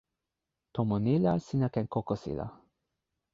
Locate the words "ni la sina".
1.03-1.67